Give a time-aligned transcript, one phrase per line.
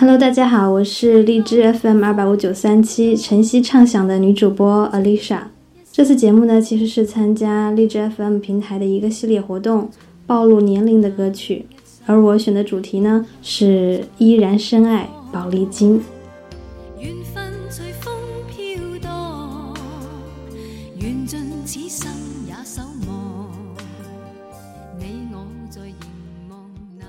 [0.00, 5.40] Hello，大家好，我是荔枝 FM 二八五九三七晨曦畅想的女主播 Alicia。
[5.92, 9.90] 这次节目呢，其实是参加荔枝 FM 平台的一个系列活动，
[10.26, 11.66] 暴露年龄的歌曲。
[12.06, 16.00] 而我选的主题呢，是依然深爱宝丽金。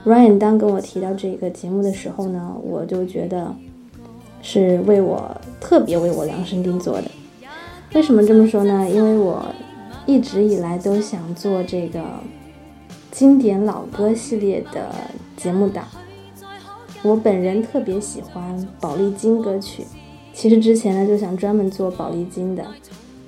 [0.04, 3.54] Ryan 当跟我提到这个节目的时候呢，我就觉得
[4.41, 5.30] 是为我
[5.60, 7.12] 特别为我量身定做的。
[7.94, 8.90] 为什么这么说呢？
[8.90, 9.46] 因为我
[10.08, 12.02] 一直以来都想做这个
[13.12, 14.90] 经典老歌系列的
[15.38, 15.86] 节目档。
[17.04, 19.85] 我本人特别喜欢宝丽金歌曲，
[20.34, 22.66] 其实之前呢就想专门做宝丽金的，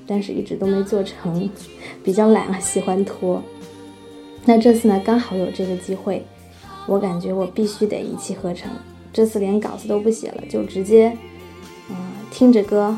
[0.07, 1.47] 但是一直都没做成，
[2.03, 3.43] 比较懒啊，喜欢拖。
[4.45, 6.25] 那这次呢，刚好有这个机会。
[6.85, 8.69] 我感觉我必须得一气呵成，
[9.13, 11.17] 这次连稿子都不写了，就直接，
[11.89, 11.95] 嗯，
[12.29, 12.97] 听着歌，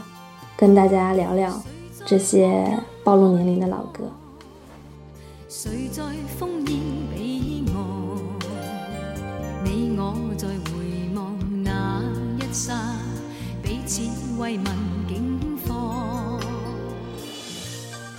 [0.58, 1.62] 跟大家聊聊
[2.06, 2.66] 这些
[3.04, 4.12] 暴露年龄的老歌。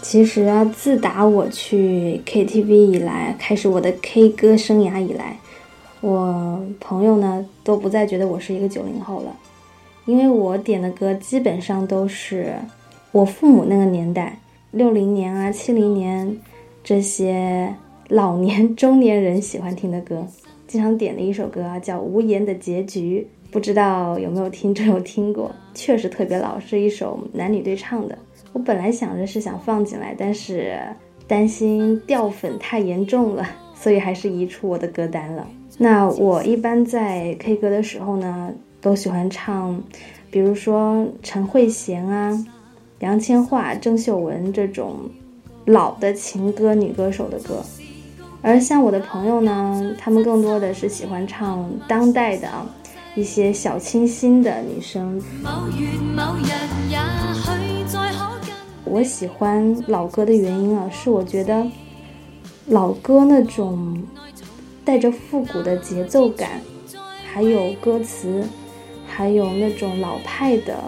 [0.03, 5.41] 其实啊，自打我去 KTV 以来，开始我的 K 歌生涯以来。
[6.07, 9.37] 我朋友呢都不再觉得我是一个九零后了，
[10.05, 12.55] 因为我点的歌基本上都是
[13.11, 14.39] 我父母那个年代，
[14.71, 16.39] 六零年啊、七零年
[16.85, 17.75] 这些
[18.09, 20.25] 老年中年人喜欢听的歌。
[20.69, 25.51] 经常点的一首歌啊，叫《无言的结局》，不知道有没有听众有听过？
[25.75, 28.17] 确实特别老，是一首男女对唱的。
[28.53, 30.79] 我本来想着是想放进来，但是
[31.27, 33.45] 担心掉粉太严重了，
[33.75, 35.45] 所以还是移出我的歌单了。
[35.79, 38.51] 那我一般在 K 歌的时候呢，
[38.81, 39.79] 都喜欢唱，
[40.31, 42.33] 比如说陈慧娴啊、
[43.01, 45.11] 杨千嬅、郑秀文这种
[45.67, 47.63] 老的情歌女歌手的歌，
[48.41, 52.67] 而像我的朋友呢，他们更多的是喜欢唱当代的啊
[53.15, 55.21] 一些小清新的女生。
[58.85, 61.67] 我喜欢老歌的原因啊，是我觉得
[62.69, 64.03] 老歌那种。
[64.87, 66.61] 带着复古的节奏感，
[67.33, 68.45] 还有歌词，
[69.05, 70.79] 还有那种老派的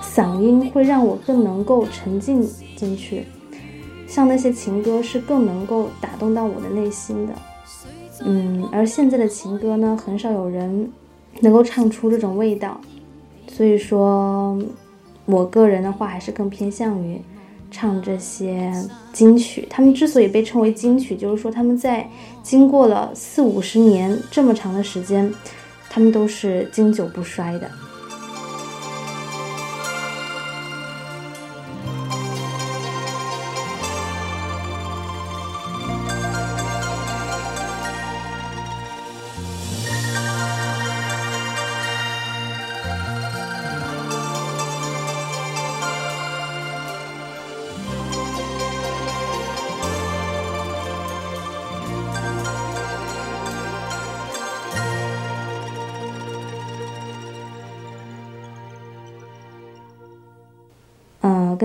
[0.00, 3.24] 嗓音，会让我更能够沉浸进去。
[4.06, 7.34] 像那些情歌是更能够打动到我的内心的。
[8.20, 10.88] 嗯，而现在的情歌呢，很少有人
[11.40, 12.80] 能够唱出这种味道。
[13.48, 14.56] 所以说，
[15.24, 17.20] 我个人的话还是更偏向于。
[17.76, 18.72] 唱这些
[19.12, 22.08] 金曲，他们之所以被称为金曲，就是说他们在
[22.42, 25.30] 经过了四五十年这么长的时间，
[25.90, 27.70] 他们都是经久不衰的。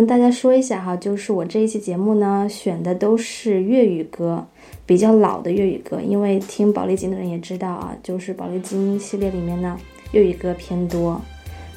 [0.02, 4.44] 跟大家说一下哈，就是我这一期节目呢，选的都是粤语歌，
[4.84, 6.02] 比较老的粤语歌。
[6.02, 9.78] 因为听宝丽金的人也知道啊，就是宝丽金系列里面呢，
[10.12, 11.22] 粤语歌偏多，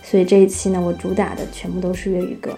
[0.03, 2.57] 所以这一期呢，我主打的全部都是粤语歌。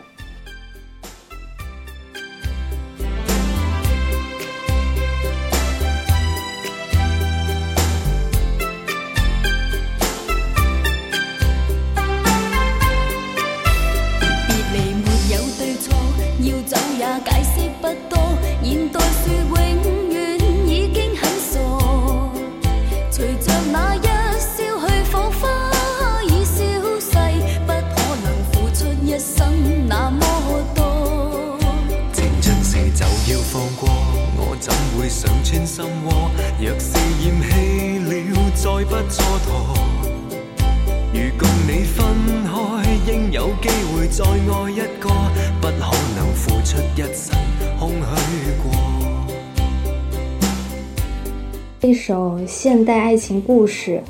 [52.17, 54.03] 首现代爱情故事，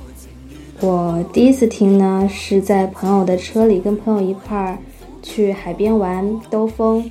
[0.78, 4.78] 我第一次听呢，是在朋友的车里，跟朋友一块儿
[5.24, 7.10] 去海边玩兜风，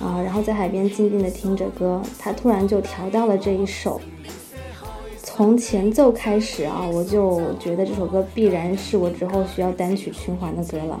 [0.00, 4.00] 啊，然后在海边静静的听着歌，他突然就调到了这一首。
[5.22, 10.98] 从前奏开始啊，我就觉得这首歌必然是我之后需要单曲循环的歌了。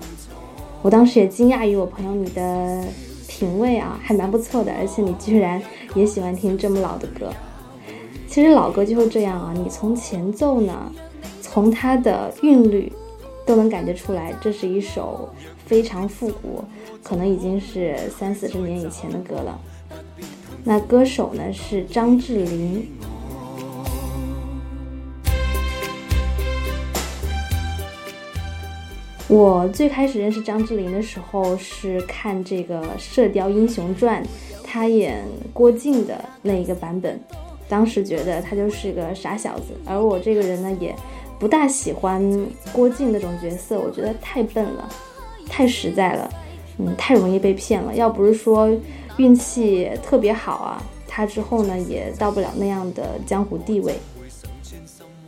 [0.82, 2.84] 我当时也惊讶于我朋友你的
[3.26, 5.58] 品味啊，还蛮不错的，而且你居然
[5.94, 7.32] 也喜欢听这么老的歌。
[8.32, 10.90] 其实老歌就是这样啊，你从前奏呢，
[11.42, 12.90] 从它的韵律
[13.44, 15.28] 都能感觉出来，这是一首
[15.66, 16.64] 非常复古，
[17.02, 19.60] 可能已经是三四十年以前的歌了。
[20.64, 22.88] 那歌手呢是张智霖。
[29.28, 34.24] 我最开始认识张智霖的时候是看这个《射雕英雄传》，
[34.64, 37.20] 他演郭靖的那一个版本，
[37.72, 40.94] 当时觉得他就是个傻小子，而我这个人呢也
[41.38, 42.22] 不大喜欢
[42.70, 44.86] 郭靖那种角色，我觉得太笨了，
[45.48, 46.30] 太实在了，
[46.76, 47.94] 嗯，太容易被骗了。
[47.94, 48.68] 要不是说
[49.16, 53.94] 运气特别好啊，他之后呢也到不了那样的江湖地位。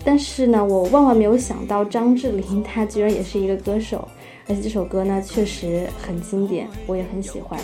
[0.05, 4.06] 但是呢，我万万没有想到张智霖他居然也是一个歌手，
[4.46, 7.58] 而且这首歌呢确实很经典，我也很喜欢。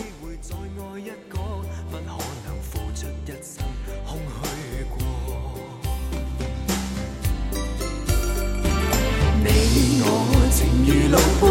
[10.91, 11.45] 如路般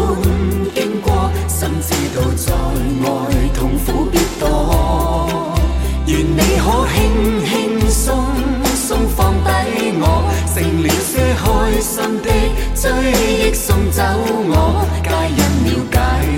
[0.75, 2.53] 经过，心知道在
[3.01, 3.09] 外
[3.55, 4.45] 痛苦必多，
[6.05, 6.99] 愿你可轻
[7.45, 8.23] 轻松
[8.75, 9.49] 松放低
[9.99, 10.03] 我。
[10.53, 11.11] 成了些
[11.41, 11.43] 开
[11.81, 12.29] 心的
[12.75, 12.83] 追
[13.49, 14.85] 忆，送走我。
[15.03, 15.95] 皆因了解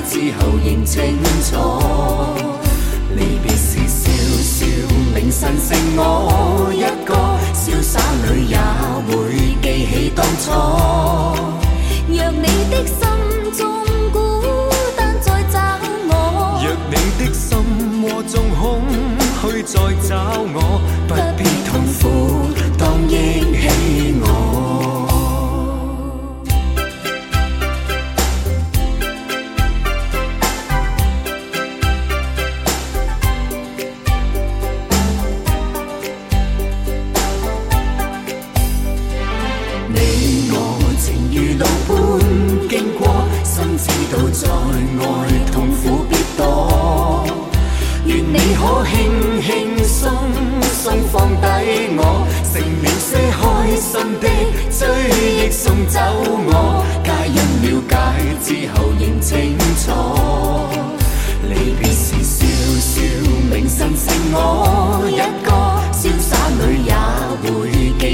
[0.08, 0.96] 之后认清
[1.44, 1.52] 楚，
[3.18, 4.02] 离别时笑
[4.42, 4.66] 笑，
[5.14, 7.12] 明晨剩我一个，
[7.54, 8.58] 潇洒里也
[9.08, 9.12] 会
[9.62, 11.13] 记起当初。
[19.52, 21.33] 去再找我，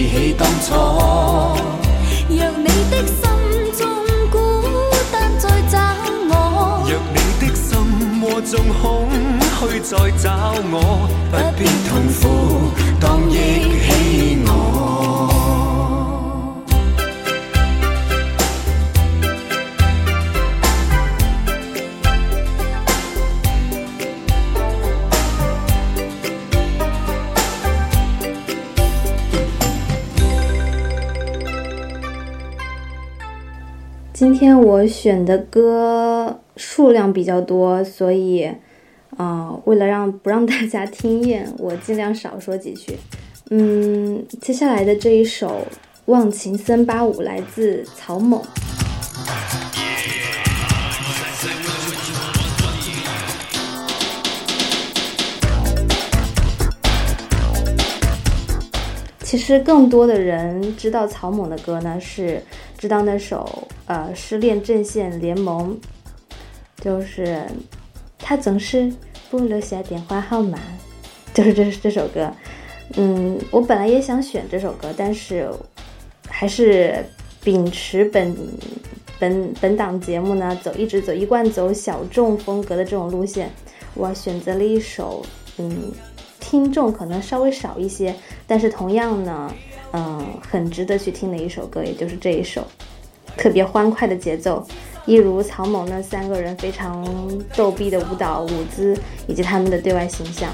[0.09, 0.73] 起当初。
[2.29, 3.21] 若你的心
[3.77, 3.87] 中
[4.31, 4.37] 孤
[5.11, 5.77] 单再找
[6.29, 6.31] 我，
[6.89, 7.67] 若你的心
[8.21, 9.09] 窝中空
[9.59, 10.27] 虚再找
[10.71, 11.89] 我，不必痛
[12.19, 12.23] 苦，
[12.99, 13.33] 当忆
[34.89, 38.51] 选的歌数量比较多，所以，
[39.15, 42.97] 啊，为了让不让大家听厌，我尽量少说几句。
[43.51, 45.47] 嗯，接下来的这一首
[46.05, 48.41] 《忘情森巴舞》来自曹猛。
[59.21, 62.41] 其实更多的人知道曹猛的歌呢，是
[62.79, 65.75] 知道那首呃《失恋阵线联盟》，
[66.83, 67.41] 就是
[68.19, 68.93] 他总是
[69.31, 70.59] 不留下电话号码，
[71.33, 72.31] 就是这这首歌。
[72.95, 75.49] 嗯，我本来也想选这首歌，但是
[76.29, 77.03] 还是
[77.43, 78.35] 秉持本
[79.17, 83.51] 本本档节目呢走一直走一贯走小众风格的这种路线，
[83.95, 85.25] 我选择了一首
[85.57, 85.91] 嗯。
[86.41, 88.15] 听众可能稍微少一些，
[88.47, 89.53] 但是同样呢，
[89.91, 92.65] 嗯，很值得去听的一首歌，也就是这一首，
[93.37, 94.65] 特别欢快的节奏，
[95.05, 97.05] 一如曹猛那三个人非常
[97.55, 100.49] 逗逼的舞蹈舞姿，以及他们的对外形象。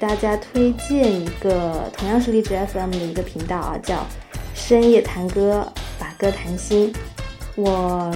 [0.00, 4.06] 大家推荐一个同样是荔枝 FM 的一个频道啊，叫
[4.54, 5.66] 深夜谈歌，
[5.98, 6.92] 把歌谈心。
[7.56, 8.14] 我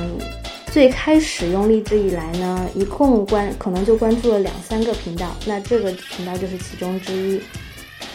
[0.67, 7.43] 最开始用荔枝以来呢，一共关可能就关注了两三个频道，那这个频道就是其中之一。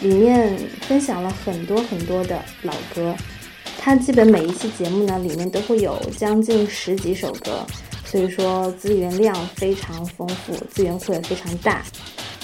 [0.00, 3.14] 里面分享了很多很多的老歌，
[3.78, 7.66] 它基本每一期节目呢，里面都会有将近十几首歌，
[8.04, 11.84] 所以说资源量非常丰富，资源库也非常大。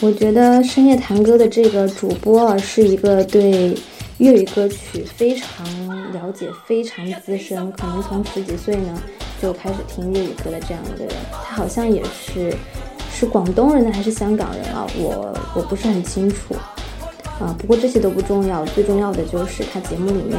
[0.00, 3.74] 我觉得深夜谈歌的这个主播啊，是一个对
[4.18, 5.66] 粤语歌曲非常
[6.12, 9.02] 了解、非常资深，可能从十几岁呢
[9.40, 11.14] 就开始听粤语歌的这样一个人。
[11.32, 12.54] 他好像也是
[13.14, 14.86] 是广东人呢，还是香港人啊？
[14.98, 16.54] 我我不是很清楚。
[17.40, 20.38] 啊，不过这些都不重要，最重要的就是他节目里面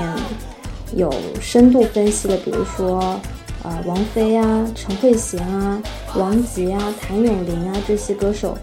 [0.95, 3.19] 有深度分析了，比如说，
[3.63, 5.81] 呃，王菲啊、陈慧娴啊、
[6.15, 8.57] 王杰啊、谭咏麟啊这些歌手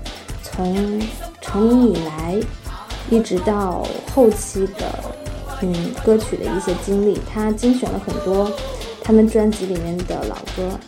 [0.54, 1.00] 从
[1.40, 2.40] 成名以来
[3.11, 4.87] 一直到后期的，
[5.62, 5.73] 嗯，
[6.04, 8.50] 歌曲的一些经历，他精选了很多
[9.02, 10.78] 他们专辑里面的老歌，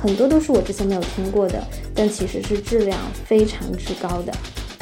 [0.00, 1.62] 很多都是我之前没有听过的，
[1.94, 4.32] 但其实是质量非常之高的。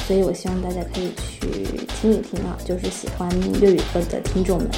[0.07, 1.47] 所以，我希望大家可以去
[1.99, 3.29] 听一听啊，就是喜欢
[3.59, 4.69] 粤语歌的听众们。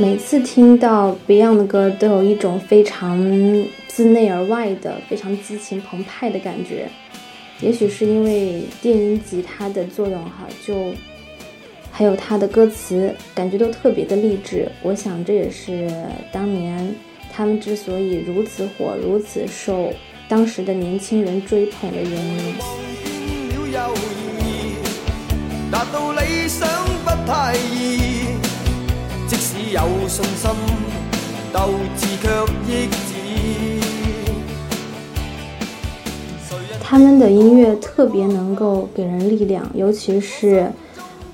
[0.00, 3.20] 每次听到 Beyond 的歌，都有一种非常
[3.86, 6.88] 自内而外的、非常激情澎湃的感觉。
[7.60, 10.94] 也许是因为电音吉他的作用，哈，就。
[11.92, 14.70] 还有他的歌词，感觉都特别的励志。
[14.82, 15.86] 我想这也是
[16.32, 16.94] 当年
[17.30, 19.92] 他们之所以如此火、如此受
[20.28, 22.54] 当时的年轻人追捧的原因。
[29.72, 30.50] 有信心，
[31.52, 32.28] 斗志却
[32.66, 32.98] 抑止
[36.82, 40.70] 他们的音乐特别能够给人力量，尤其是。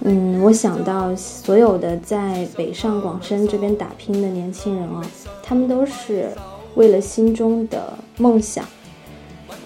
[0.09, 5.03] 嗯，我想到所有的在北上广深这边打拼的年轻人啊，
[5.43, 6.31] 他们都是
[6.77, 8.65] 为了心中的梦想，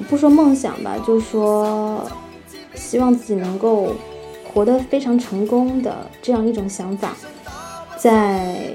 [0.09, 2.09] 不说梦想吧，就说
[2.75, 3.93] 希望自己能够
[4.51, 7.15] 活得非常成功的这样一种想法，
[8.01, 8.73] 在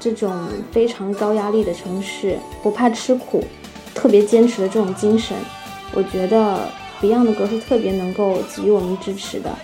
[0.00, 3.44] 这种非常高压力的城市，不怕吃苦，
[3.94, 5.36] 特别坚持的这种精神，
[5.92, 6.66] 我觉得
[7.02, 9.54] Beyond 的歌是特别能够给予我们支持的。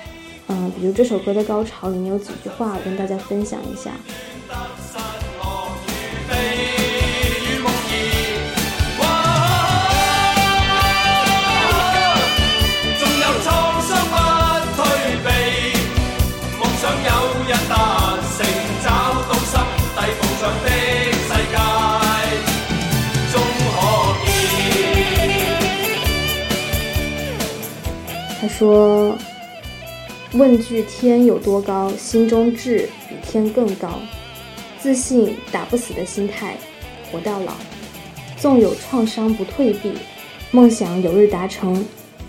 [0.49, 3.93] 嗯，比如这首歌的高潮里面有几句话我跟大家分享一下。
[28.53, 29.19] 说。
[30.35, 33.99] 问句天有多高，心中志比天更高。
[34.79, 36.57] 自信打不死的心态，
[37.11, 37.53] 活到老。
[38.39, 39.93] 纵有创伤不退避，
[40.51, 41.85] 梦想有日达成，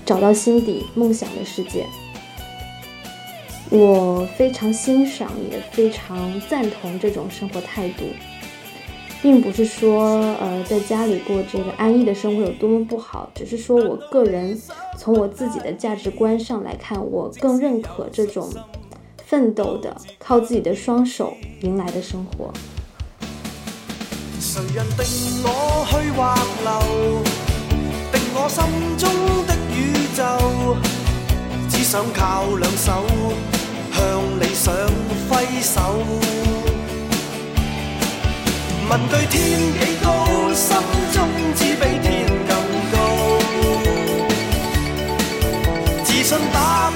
[0.05, 1.85] 找到心底梦想的世界。
[3.69, 8.03] 我非常欣赏，也非常赞同这种生活态度。
[9.23, 10.03] 并不是说，
[10.41, 14.61] 呃，在家里过这个安逸的生活有多么不好，只是说我个人
[14.97, 18.51] 从我自己的价值观上来看，我更认可这种
[19.25, 22.51] 奋斗的、靠自己的双手迎来的生活。
[24.41, 25.05] 谁人定
[25.41, 27.23] 我去或留，
[28.11, 28.61] 定我心
[28.97, 29.09] 中
[29.47, 30.75] 的宇宙，
[31.69, 33.05] 只想靠两手
[33.93, 34.75] 向理想
[35.29, 36.62] 挥手。
[38.93, 40.77] 问对天几高，心
[41.13, 42.55] 中只比天更
[42.91, 42.95] 高。
[46.03, 46.91] 自信打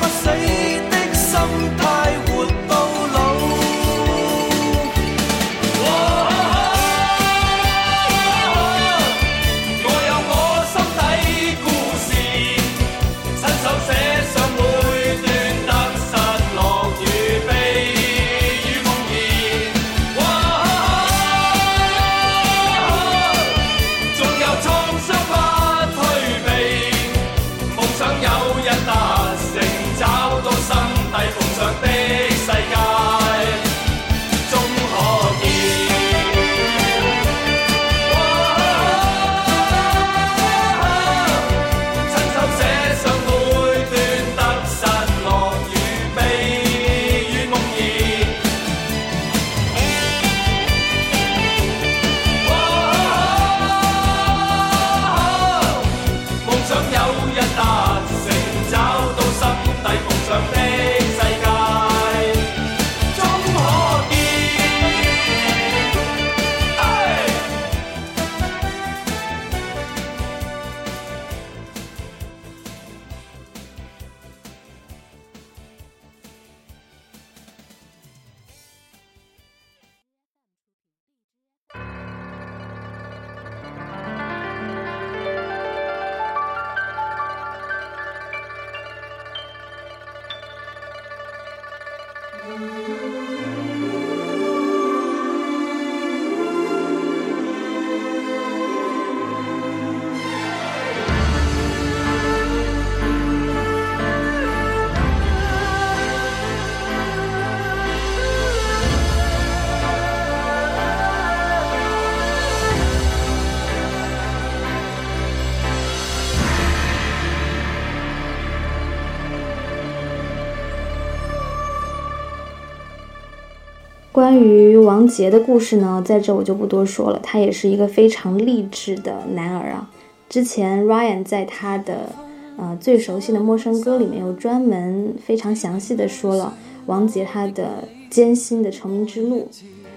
[124.48, 127.20] 于王杰的故事呢，在这我就不多说了。
[127.22, 129.90] 他也是一个非常励志的男儿啊。
[130.30, 132.10] 之前 Ryan 在他的
[132.58, 136.54] 呃最熟悉的陌生歌里面，有专门非常详细的说了
[136.86, 139.50] 王杰他的艰辛的成名之路，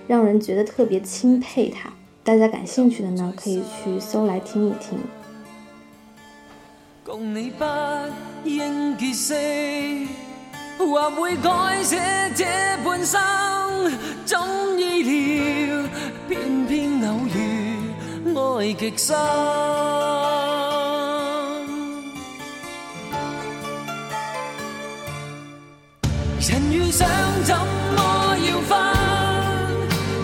[0.07, 1.93] 让人觉得特别钦佩他。
[2.23, 4.99] 大家感兴趣的呢，可以去搜来听一听。
[7.03, 7.65] 共你不
[8.45, 9.35] 应结识，
[10.79, 11.97] 或会改写
[12.37, 12.45] 这
[12.85, 13.21] 半生，
[14.25, 14.39] 怎
[14.79, 15.85] 意料
[16.29, 17.37] 偏偏偶遇
[18.35, 18.39] 爱
[18.75, 19.17] 极深。
[26.41, 27.07] 人遇上
[27.45, 28.71] 怎么要分？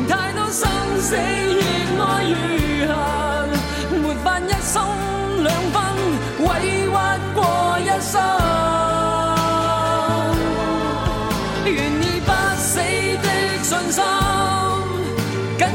[0.08, 1.20] 太多生死热
[2.02, 2.34] 爱如
[2.88, 2.94] 恨，
[4.00, 4.74] 没法一生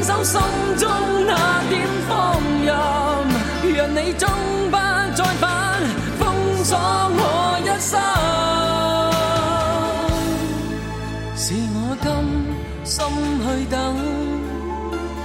[0.01, 0.41] 紧守心
[0.77, 0.89] 中
[1.27, 2.73] 那点放任，
[3.75, 4.27] 让你终
[4.71, 4.75] 不
[5.15, 5.79] 再返，
[6.17, 6.23] 封
[6.63, 7.21] 锁我
[7.61, 8.01] 一生。
[11.37, 12.07] 是我甘
[12.83, 12.97] 心
[13.43, 13.77] 去等，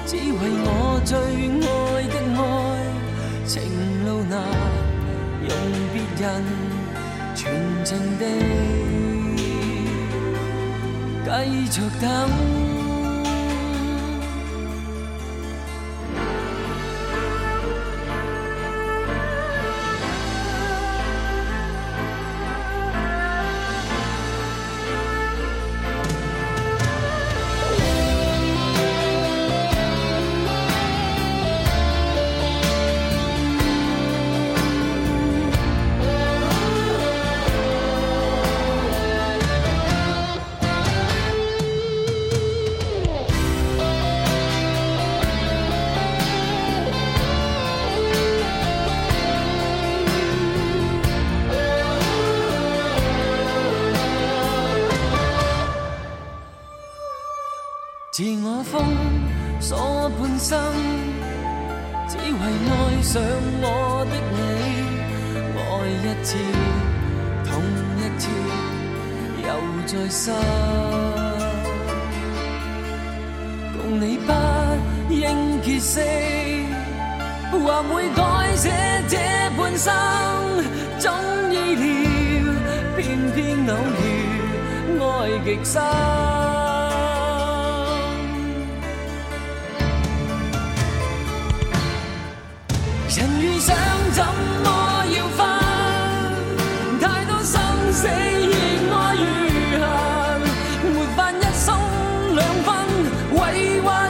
[0.05, 0.69] 只为我
[1.07, 1.17] 最
[1.63, 1.65] 爱
[2.13, 2.45] 的爱，
[3.47, 3.55] 情
[4.05, 4.35] 路难，
[5.41, 5.51] 用
[5.95, 6.25] 别人
[7.35, 7.51] 全
[7.83, 8.23] 情地
[11.25, 11.31] 继
[11.73, 12.66] 续等。
[60.49, 60.57] 生，
[62.07, 63.21] 只为爱上
[63.61, 63.67] 我
[64.07, 64.39] 的你，
[65.59, 66.39] 爱一次，
[67.45, 67.51] 痛
[67.99, 68.25] 一次，
[69.43, 69.49] 又
[69.89, 70.23] 再生。
[73.73, 74.31] 共你不
[75.13, 75.99] 应结识，
[77.51, 78.23] 或会改
[78.55, 78.71] 写
[79.09, 79.19] 这
[79.59, 79.93] 半生，
[80.97, 81.11] 怎
[81.51, 81.85] 意料
[82.97, 83.03] 偏
[83.35, 84.05] 偏偶遇
[85.01, 85.03] 爱
[85.45, 86.36] 极深。
[103.57, 104.06] anyone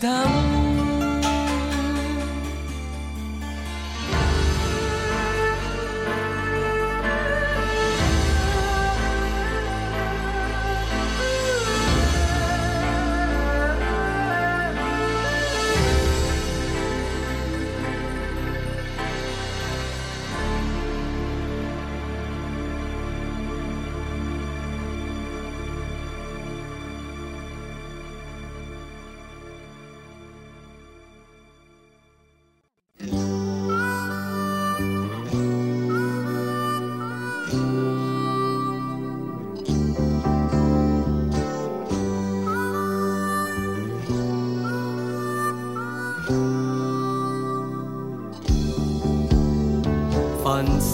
[0.00, 0.51] 等。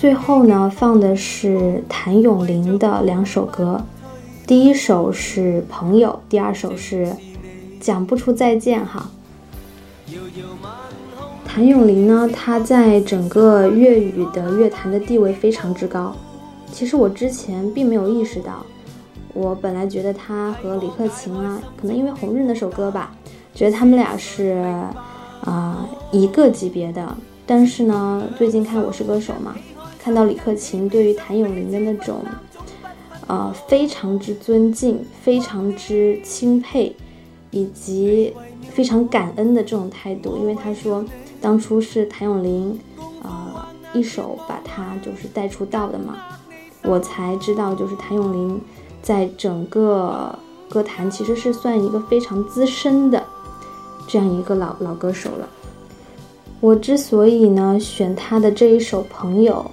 [0.00, 3.84] 最后呢，放的是谭咏麟的两首歌，
[4.46, 7.04] 第一首是《朋友》，第二首是
[7.78, 9.10] 《讲不出再见》哈。
[11.44, 16.16] 谭咏麟呢，他在整个粤语的乐坛的地位非常之高。
[16.72, 18.64] 其实我之前并没有意识到，
[19.34, 23.14] 我本来觉得他和李克勤啊，可能因为《红日》那首歌吧，
[23.54, 24.64] 觉得他们俩是
[25.44, 27.14] 啊、一个级别的。
[27.44, 29.54] 但是呢，最近看《我是歌手》嘛，
[30.02, 32.24] 看到李克勤对于谭咏麟的那种，
[33.26, 36.96] 呃，非常之尊敬、非常之钦佩，
[37.50, 38.34] 以及
[38.70, 41.04] 非常感恩的这种态度，因为他说
[41.40, 42.80] 当初是谭咏麟，
[43.22, 43.30] 呃，
[43.92, 46.16] 一手把他就是带出道的嘛，
[46.82, 48.60] 我才知道就是谭咏麟
[49.02, 50.34] 在整个
[50.68, 53.22] 歌坛其实是算一个非常资深的
[54.08, 55.48] 这样一个老老歌手了。
[56.60, 59.64] 我之所以呢选他的这一首《朋友》，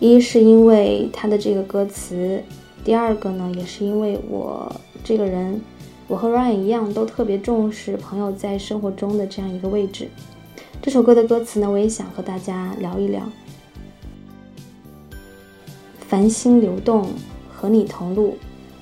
[0.00, 2.42] 一是因为他的这个歌词，
[2.84, 4.70] 第二个呢也是因为我
[5.02, 5.60] 这个人，
[6.06, 10.08] 我和 Ryan 一样都特别重视朋友在生活中的这样一个位置。
[10.82, 13.22] 这首歌的歌词呢，我也想和大家聊一聊。
[16.00, 17.08] 繁星流动，
[17.50, 18.36] 和你同路，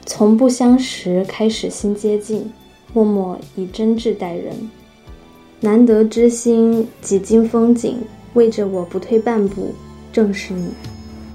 [0.04, 2.50] 从不相识开始新接近，
[2.92, 4.52] 默默以真挚待人。
[5.60, 7.98] 难得知心，几经风景，
[8.34, 9.72] 为着我不退半步，
[10.12, 10.68] 正是你。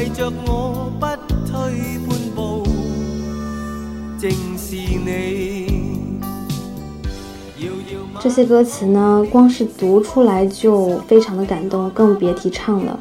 [0.00, 1.06] 暴，為着我不
[1.46, 1.54] 退
[2.08, 2.64] 半步，
[4.18, 5.68] 正是你。
[8.18, 12.98] 这些歌词呢，光是读出来就非常的感动，更别提唱了。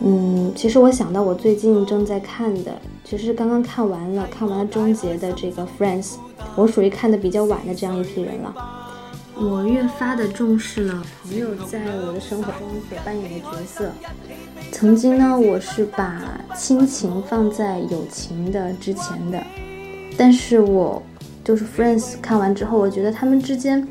[0.00, 2.72] 嗯，其实我想到我最近正在看的，
[3.04, 6.14] 其实刚刚看完了，看完了终结的这个 Friends，
[6.56, 8.54] 我属于看的比较晚的这样一批人了。
[9.40, 13.92] 我越发的重视了朋友在我的生活中所扮演的角色。
[14.72, 19.40] 曾经呢，我是把亲情放在友情的之前的，
[20.16, 21.00] 但是我
[21.44, 23.86] 就是 Friends 看完之后，我觉得他们之间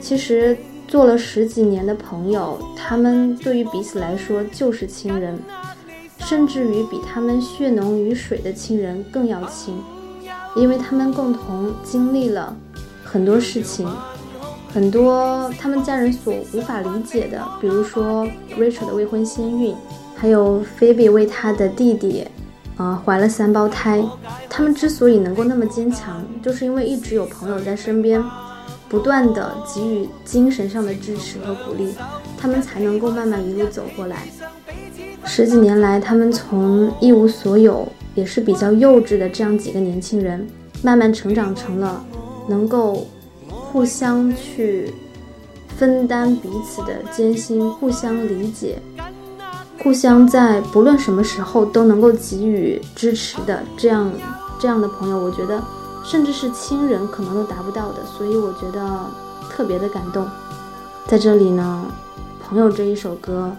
[0.00, 5.36] 其实做了十几年的朋友，他们对于彼此来说就是亲人，
[6.18, 9.76] 甚至于比他们血浓于水的亲人更要亲，
[10.54, 12.56] 因为他们共同经历了
[13.02, 13.88] 很多事情。
[14.72, 18.26] 很多他们家人所无法理解的，比如说
[18.58, 19.74] Rachel 的未婚先孕，
[20.16, 22.26] 还有 Phoebe 为她的弟弟，
[22.78, 24.02] 啊、怀了三胞胎。
[24.48, 28.24] 他们之所以能够那么坚强，就是因为一直有朋友在身边，
[28.88, 31.94] 不断的给予精神上的支持和鼓励，
[32.38, 34.26] 他们才能够慢慢一路走过来。
[35.26, 40.48] 十几年来，他们从一无所有，也是比较幼稚的这样几个年轻人，
[40.82, 42.02] 慢慢成长成了
[42.48, 43.06] 能够。
[43.72, 44.92] 互相去
[45.78, 48.78] 分担彼此的艰辛，互相理解，
[49.82, 54.12] 互相在不论什么时候都能够给予支持的这样
[54.60, 55.58] 这样的朋友，我觉得
[56.04, 59.06] 甚至是亲人可能都达不到的，所以我觉得
[59.48, 60.28] 特别的感动。
[61.08, 61.86] 在这里呢，
[62.44, 63.50] 朋友这一首歌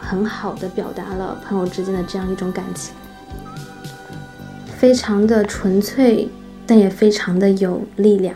[0.00, 2.92] 很好的表达了朋友之间的这样一种感情，
[4.76, 6.28] 非常的纯粹，
[6.66, 8.34] 但也非常的有力量。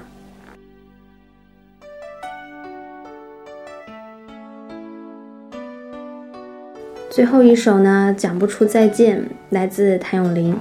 [7.13, 10.57] 最后一首呢，讲不出再见，来自谭咏麟。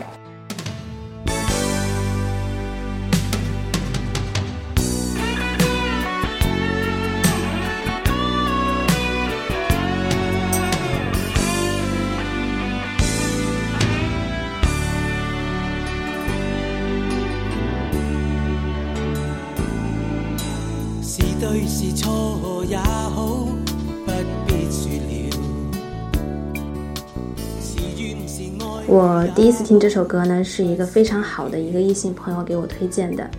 [29.34, 33.30] 第一次听这首歌呢是一个非常好的一个异性朋友给我推荐的。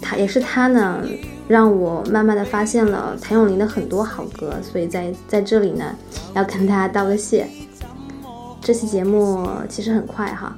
[0.00, 1.04] 他也是他呢
[1.48, 5.96] 让我慢慢的发现了谭咏麟的很多好歌所以在在这里呢
[6.34, 7.46] 要跟大家道个谢。
[8.60, 10.56] 这期节目其实很快哈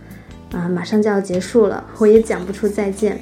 [0.52, 3.18] 啊马上就要结束了我也讲不出再见。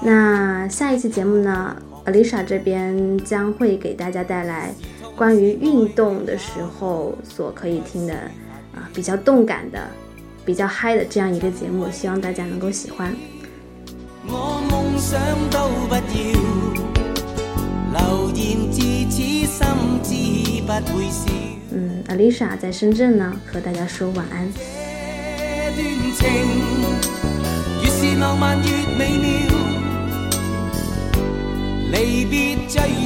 [0.00, 4.72] 那下一期节目呢 alicia 这边将会给大家带来
[5.16, 8.14] 关于运动的时候所可以听的
[8.76, 9.90] 啊，比较动感的、
[10.44, 13.12] 比较嗨的这样一个节目，希望大家能够喜欢。
[18.34, 19.48] 言此心
[20.02, 20.72] 知不。
[21.72, 24.48] 嗯，Alisa 在深圳呢，和大家说晚安。
[25.74, 25.84] 最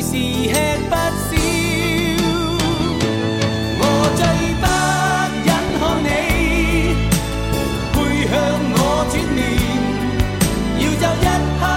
[0.02, 0.10] 是
[0.42, 0.50] 吃
[0.88, 0.94] 不
[1.30, 1.38] 消，
[3.78, 4.49] 我。
[11.00, 11.24] 就一
[11.58, 11.69] 刻。